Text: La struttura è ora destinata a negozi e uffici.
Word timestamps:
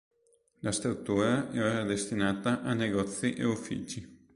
La 0.61 0.71
struttura 0.71 1.51
è 1.51 1.59
ora 1.59 1.83
destinata 1.83 2.63
a 2.63 2.73
negozi 2.73 3.33
e 3.35 3.45
uffici. 3.45 4.25